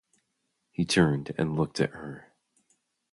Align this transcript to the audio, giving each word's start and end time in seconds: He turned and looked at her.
He 0.71 0.83
turned 0.83 1.31
and 1.37 1.55
looked 1.55 1.79
at 1.79 1.91
her. 1.91 2.33